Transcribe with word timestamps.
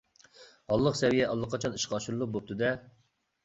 ھاللىق 0.73 0.97
سەۋىيە 1.01 1.29
ئاللىقاچان 1.33 1.79
ئىشقا 1.79 1.99
ئاشۇرۇلۇپ 2.01 2.35
بوپتۇ-دە. 2.39 2.77